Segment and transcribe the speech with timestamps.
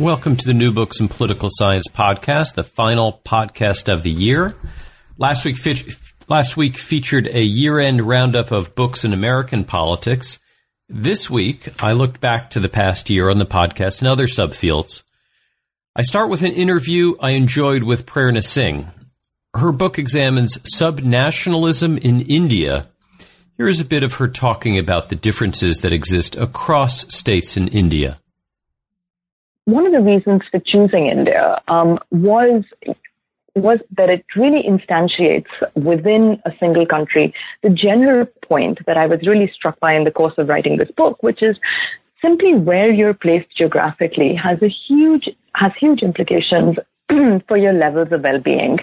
[0.00, 4.56] Welcome to the New Books in Political Science podcast, the final podcast of the year.
[5.18, 5.92] Last week, fe-
[6.26, 10.38] last week featured a year-end roundup of books in American politics.
[10.88, 15.02] This week, I looked back to the past year on the podcast and other subfields.
[15.94, 18.88] I start with an interview I enjoyed with Prerna Singh.
[19.52, 22.88] Her book examines subnationalism in India.
[23.58, 27.68] Here is a bit of her talking about the differences that exist across states in
[27.68, 28.18] India
[29.70, 32.64] one of the reasons for choosing India um, was
[33.56, 39.26] was that it really instantiates within a single country the general point that I was
[39.26, 41.56] really struck by in the course of writing this book, which is
[42.22, 46.76] simply where you're placed geographically has a huge has huge implications
[47.48, 48.78] for your levels of well-being.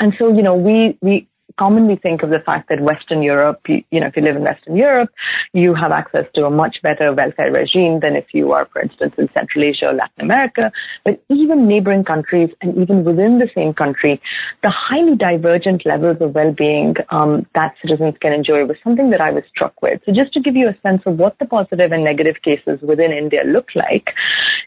[0.00, 3.82] And so, you know, we we commonly think of the fact that Western Europe, you,
[3.90, 5.10] you, know, if you live in Western Europe,
[5.52, 9.14] you have access to a much better welfare regime than if you are, for instance,
[9.18, 10.70] in Central Asia or Latin America.
[11.04, 14.20] But even neighboring countries and even within the same country,
[14.62, 19.30] the highly divergent levels of well-being um, that citizens can enjoy was something that I
[19.30, 20.00] was struck with.
[20.04, 23.12] So just to give you a sense of what the positive and negative cases within
[23.12, 24.14] India look like,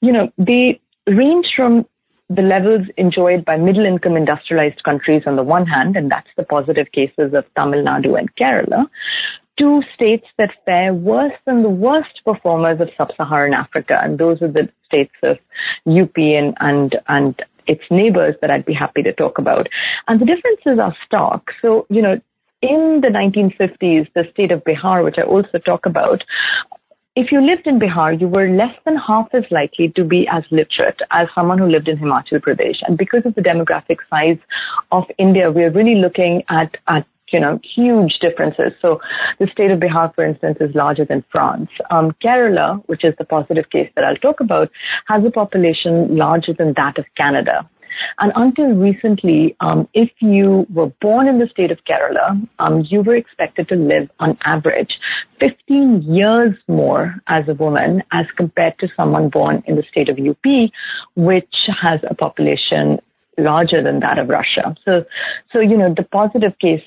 [0.00, 1.86] you know, they range from
[2.28, 6.42] the levels enjoyed by middle income industrialized countries on the one hand, and that's the
[6.42, 8.86] positive cases of Tamil Nadu and Kerala,
[9.58, 14.50] to states that fare worse than the worst performers of sub-Saharan Africa, and those are
[14.50, 15.38] the states of
[15.86, 19.68] UP and, and, and its neighbors that I'd be happy to talk about.
[20.08, 21.48] And the differences are stark.
[21.62, 22.20] So, you know,
[22.62, 26.24] in the 1950s, the state of Bihar, which I also talk about,
[27.16, 30.42] if you lived in Bihar, you were less than half as likely to be as
[30.50, 32.78] literate as someone who lived in Himachal Pradesh.
[32.86, 34.38] And because of the demographic size
[34.90, 38.72] of India, we are really looking at, at you know, huge differences.
[38.82, 39.00] So
[39.38, 41.70] the state of Bihar, for instance, is larger than France.
[41.90, 44.70] Um, Kerala, which is the positive case that I'll talk about,
[45.06, 47.68] has a population larger than that of Canada.
[48.18, 53.02] And until recently, um, if you were born in the state of Kerala, um, you
[53.02, 54.98] were expected to live on average
[55.40, 60.18] 15 years more as a woman as compared to someone born in the state of
[60.18, 60.70] UP,
[61.16, 62.98] which has a population
[63.38, 64.76] larger than that of Russia.
[64.84, 65.04] So,
[65.52, 66.82] so you know, the positive case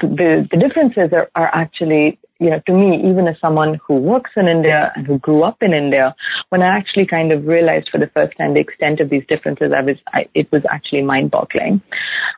[0.00, 4.32] the, the differences are, are actually, you know, to me, even as someone who works
[4.36, 6.14] in India and who grew up in India,
[6.50, 9.72] when I actually kind of realized for the first time the extent of these differences,
[9.74, 11.80] I was, I, it was actually mind boggling.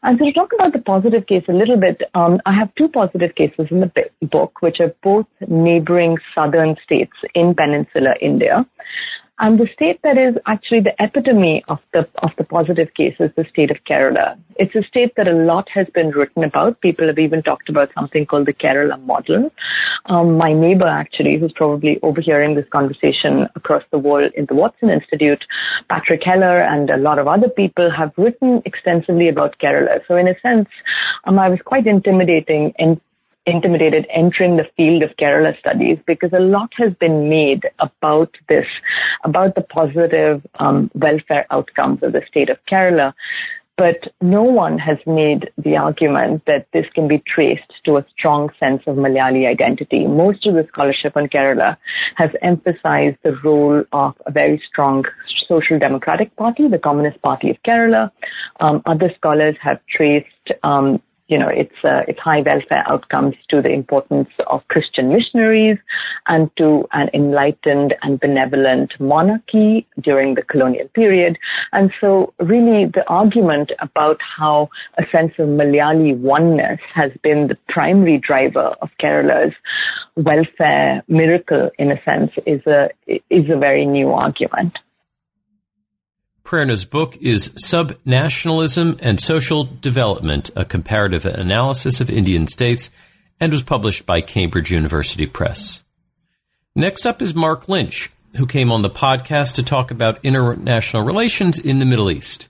[0.03, 2.89] And so to talk about the positive case a little bit, um, I have two
[2.89, 3.91] positive cases in the
[4.23, 8.65] book, which are both neighboring southern states in peninsular India.
[9.41, 13.31] And the state that is actually the epitome of the of the positive case is
[13.37, 14.37] the state of Kerala.
[14.57, 16.81] It's a state that a lot has been written about.
[16.81, 19.51] People have even talked about something called the Kerala model.
[20.07, 24.91] Um, my neighbor, actually, who's probably overhearing this conversation across the world in the Watson
[24.91, 25.45] Institute,
[25.89, 30.01] Patrick Heller, and a lot of other people have written extensively about Kerala.
[30.09, 30.69] So, in a sense,
[31.25, 33.01] um, I was quite intimidating and
[33.49, 38.67] intimidated entering the field of Kerala studies because a lot has been made about this,
[39.25, 43.13] about the positive um, welfare outcomes of the state of Kerala.
[43.79, 48.51] But no one has made the argument that this can be traced to a strong
[48.59, 50.05] sense of Malayali identity.
[50.05, 51.77] Most of the scholarship on Kerala
[52.17, 55.05] has emphasized the role of a very strong
[55.47, 58.11] social democratic party, the Communist Party of Kerala.
[58.59, 60.27] Um, other scholars have traced
[60.65, 65.79] um, you know, its, uh, its high welfare outcomes to the importance of Christian missionaries
[66.27, 71.39] and to an enlightened and benevolent monarchy during the colonial period.
[71.73, 77.59] And so really the argument about how a sense of Malayali oneness has been the
[77.69, 79.55] primary driver of Kerala's
[80.17, 84.79] welfare miracle in a sense is a, is a very new argument.
[86.49, 92.89] Prerna's book is Subnationalism and Social Development, a comparative analysis of Indian states,
[93.39, 95.83] and was published by Cambridge University Press.
[96.75, 101.59] Next up is Marc Lynch, who came on the podcast to talk about international relations
[101.59, 102.49] in the Middle East.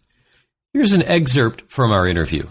[0.72, 2.46] Here's an excerpt from our interview.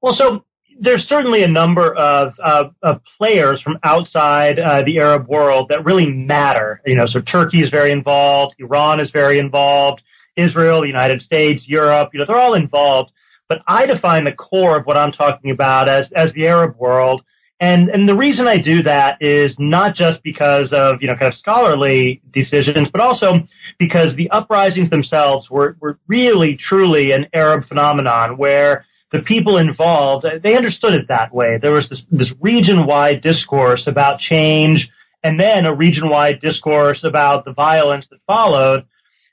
[0.00, 0.44] Well, so
[0.78, 6.08] there's certainly a number of, of players from outside uh, the Arab world that really
[6.08, 6.80] matter.
[6.86, 10.04] You know, so Turkey is very involved, Iran is very involved,
[10.36, 12.10] Israel, the United States, Europe.
[12.12, 13.12] You know, they're all involved.
[13.48, 17.22] But I define the core of what I'm talking about as as the Arab world.
[17.60, 21.32] And and the reason I do that is not just because of you know kind
[21.32, 23.46] of scholarly decisions, but also
[23.78, 30.26] because the uprisings themselves were were really truly an Arab phenomenon where the people involved,
[30.42, 31.58] they understood it that way.
[31.58, 34.88] There was this, this region-wide discourse about change
[35.22, 38.86] and then a region-wide discourse about the violence that followed.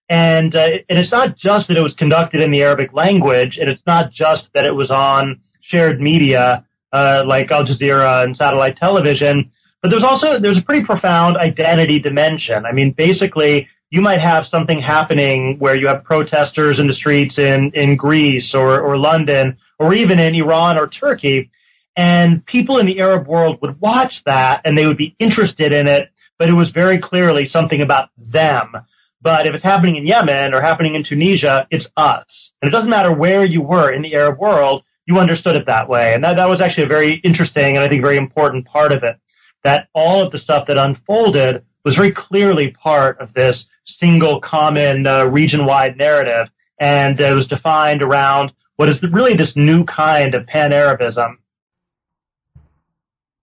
[0.09, 3.69] And, uh, and it's not just that it was conducted in the Arabic language, and
[3.69, 8.77] it's not just that it was on shared media, uh, like Al Jazeera and satellite
[8.77, 9.51] television,
[9.81, 12.65] but there's also, there's a pretty profound identity dimension.
[12.65, 17.37] I mean, basically, you might have something happening where you have protesters in the streets
[17.37, 21.49] in, in Greece or, or London or even in Iran or Turkey.
[21.95, 25.87] And people in the Arab world would watch that and they would be interested in
[25.87, 28.73] it, but it was very clearly something about them.
[29.21, 32.51] But if it's happening in Yemen or happening in Tunisia, it's us.
[32.61, 35.89] And it doesn't matter where you were in the Arab world, you understood it that
[35.89, 36.13] way.
[36.13, 39.03] And that, that was actually a very interesting and I think very important part of
[39.03, 39.17] it.
[39.63, 43.65] That all of the stuff that unfolded was very clearly part of this
[43.99, 46.47] single common uh, region-wide narrative.
[46.79, 51.39] And it was defined around what is really this new kind of pan Arabism.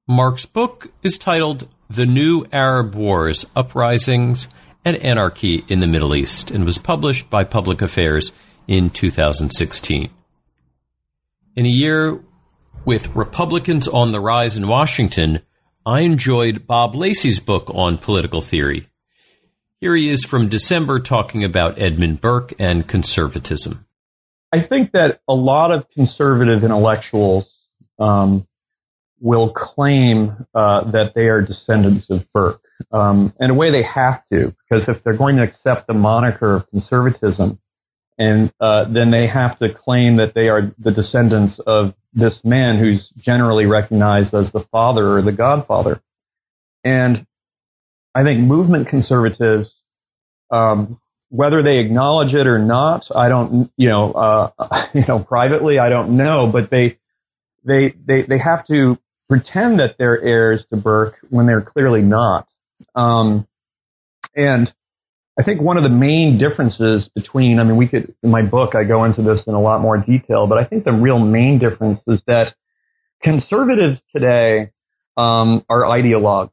[0.08, 4.49] Marc's book is titled The New Arab Wars Uprisings
[4.86, 8.30] and Anarchy in the Middle East and was published by Public Affairs
[8.68, 10.08] in 2016.
[11.56, 12.20] In a year
[12.84, 15.40] with Republicans on the rise in Washington,
[15.84, 18.86] I enjoyed Bob Lacey's book on political theory.
[19.80, 23.86] Here he is from December talking about Edmund Burke and conservatism.
[24.52, 27.50] I think that a lot of conservative intellectuals
[27.98, 28.46] um,
[29.20, 32.62] will claim uh, that they are descendants of Burke.
[32.93, 36.56] Um, in a way, they have to, because if they're going to accept the moniker
[36.56, 37.58] of conservatism,
[38.19, 42.78] and uh, then they have to claim that they are the descendants of this man
[42.78, 46.00] who's generally recognized as the father or the godfather.
[46.82, 47.26] And
[48.14, 49.70] I think movement conservatives
[50.50, 55.79] um, whether they acknowledge it or not, I don't, you know, uh, you know, privately,
[55.79, 56.99] I don't know, but they,
[57.64, 58.99] they, they, they have to
[59.29, 62.49] pretend that they're heirs to Burke when they're clearly not.
[62.94, 63.46] Um,
[64.34, 64.73] and
[65.38, 68.75] I think one of the main differences between, I mean, we could, in my book,
[68.75, 71.58] I go into this in a lot more detail, but I think the real main
[71.58, 72.55] difference is that
[73.23, 74.70] conservatives today
[75.17, 76.50] um, are ideologues.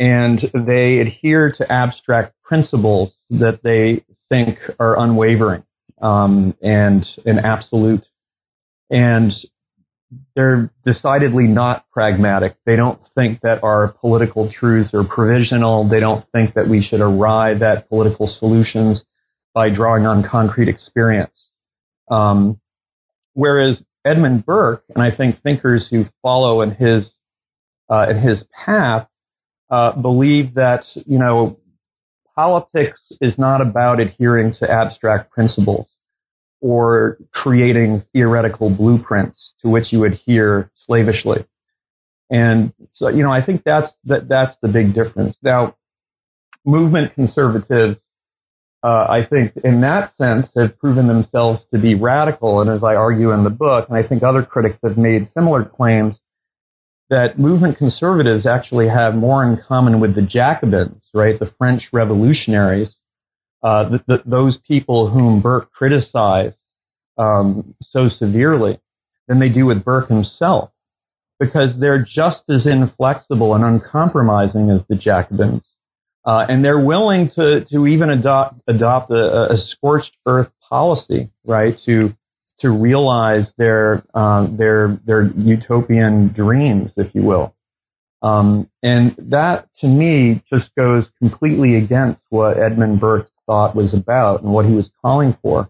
[0.00, 5.64] And they adhere to abstract principles that they think are unwavering
[6.00, 8.06] um, and and absolute,
[8.90, 9.32] and
[10.34, 12.56] they're decidedly not pragmatic.
[12.64, 15.88] They don't think that our political truths are provisional.
[15.88, 19.04] They don't think that we should arrive at political solutions
[19.54, 21.34] by drawing on concrete experience.
[22.10, 22.60] Um,
[23.34, 27.10] whereas Edmund Burke, and I think thinkers who follow in his
[27.90, 29.08] uh, in his path,
[29.70, 31.58] uh, believe that you know
[32.34, 35.88] politics is not about adhering to abstract principles
[36.60, 41.46] or creating theoretical blueprints to which you adhere slavishly.
[42.30, 45.36] And so, you know, I think that's that that's the big difference.
[45.42, 45.76] Now,
[46.64, 47.98] movement conservatives,
[48.82, 52.60] uh, I think, in that sense, have proven themselves to be radical.
[52.60, 55.64] And as I argue in the book, and I think other critics have made similar
[55.64, 56.16] claims,
[57.10, 61.38] that movement conservatives actually have more in common with the Jacobins, right?
[61.38, 62.94] The French revolutionaries,
[63.62, 66.56] uh, the, the, those people whom Burke criticized
[67.16, 68.80] um, so severely
[69.26, 70.70] than they do with Burke himself,
[71.40, 75.66] because they're just as inflexible and uncompromising as the Jacobins.
[76.24, 81.76] Uh, and they're willing to, to even adopt, adopt a, a scorched earth policy, right?
[81.86, 82.14] To
[82.60, 87.54] to realize their um, their their utopian dreams, if you will.
[88.20, 94.42] Um, and that, to me, just goes completely against what Edmund Burke's thought was about
[94.42, 95.68] and what he was calling for.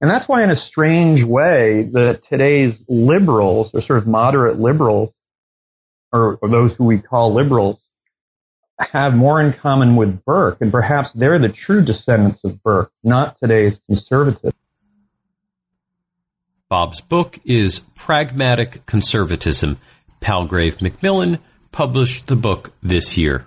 [0.00, 5.10] And that's why, in a strange way, that today's liberals, or sort of moderate liberals,
[6.12, 7.78] or, or those who we call liberals,
[8.78, 13.36] have more in common with Burke, and perhaps they're the true descendants of Burke, not
[13.40, 14.54] today's conservatives.
[16.68, 19.78] Bob's book is Pragmatic Conservatism.
[20.20, 21.38] Palgrave Macmillan
[21.72, 23.46] published the book this year.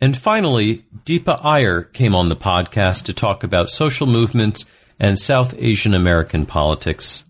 [0.00, 4.64] And finally, Deepa Iyer came on the podcast to talk about social movements
[5.00, 7.24] and South Asian American politics.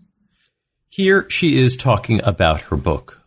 [0.91, 3.23] Here she is talking about her book.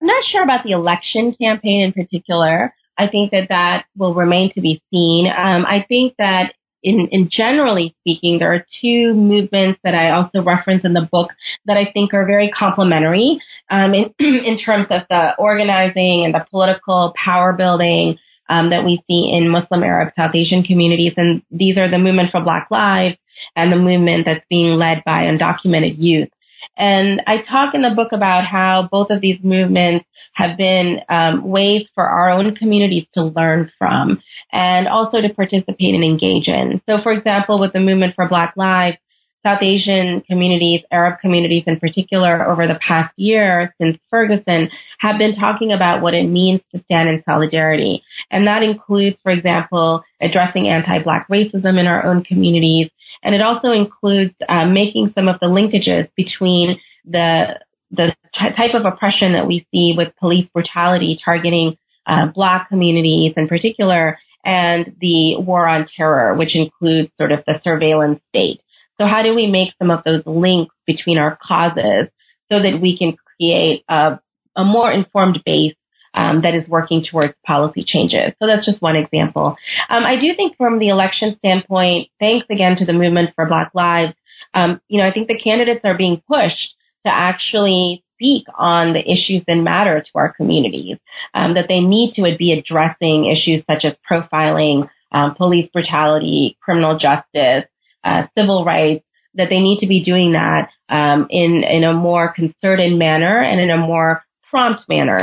[0.00, 2.74] I'm not sure about the election campaign in particular.
[2.98, 5.26] I think that that will remain to be seen.
[5.26, 6.54] Um, I think that
[6.86, 11.32] in, in generally speaking, there are two movements that I also reference in the book
[11.64, 16.46] that I think are very complementary um, in, in terms of the organizing and the
[16.48, 21.14] political power building um, that we see in Muslim, Arab, South Asian communities.
[21.16, 23.16] And these are the movement for Black Lives
[23.56, 26.28] and the movement that's being led by undocumented youth.
[26.76, 31.48] And I talk in the book about how both of these movements have been um,
[31.48, 34.20] ways for our own communities to learn from
[34.52, 36.80] and also to participate and engage in.
[36.86, 38.98] So, for example, with the movement for Black Lives,
[39.46, 45.36] South Asian communities, Arab communities in particular, over the past year since Ferguson, have been
[45.36, 48.02] talking about what it means to stand in solidarity.
[48.32, 52.90] And that includes, for example, addressing anti-Black racism in our own communities.
[53.22, 57.60] And it also includes uh, making some of the linkages between the
[57.92, 63.46] the type of oppression that we see with police brutality targeting uh, Black communities in
[63.46, 68.60] particular, and the war on terror, which includes sort of the surveillance state.
[68.98, 72.08] So how do we make some of those links between our causes
[72.50, 74.18] so that we can create a,
[74.56, 75.74] a more informed base
[76.14, 78.32] um, that is working towards policy changes.
[78.38, 79.56] So that's just one example.
[79.90, 83.70] Um, I do think from the election standpoint, thanks again to the movement for Black
[83.74, 84.14] Lives,
[84.54, 86.74] um, you know, I think the candidates are being pushed
[87.04, 90.96] to actually speak on the issues that matter to our communities,
[91.34, 96.98] um, that they need to be addressing issues such as profiling, um, police brutality, criminal
[96.98, 97.64] justice,
[98.06, 102.32] uh, civil rights, that they need to be doing that um, in in a more
[102.32, 105.22] concerted manner and in a more prompt manner.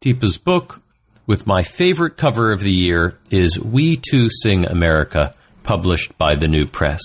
[0.00, 0.82] Deepa's book,
[1.26, 6.48] with my favorite cover of the year, is "We Too Sing America," published by the
[6.48, 7.02] New Press.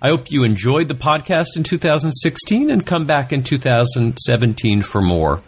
[0.00, 5.42] I hope you enjoyed the podcast in 2016 and come back in 2017 for more.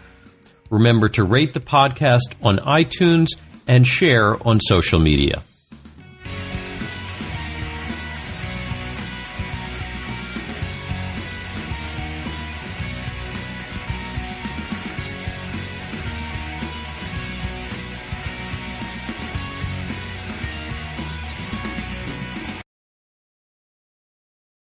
[0.70, 3.28] Remember to rate the podcast on iTunes
[3.68, 5.42] and share on social media.